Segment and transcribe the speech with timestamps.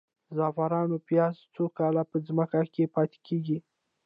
[0.27, 3.57] د زعفرانو پیاز څو کاله په ځمکه کې پاتې کیږي؟